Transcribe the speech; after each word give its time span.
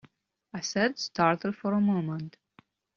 I 0.51 0.61
said, 0.61 0.97
startled 0.97 1.57
for 1.57 1.73
a 1.73 1.79
moment. 1.79 2.35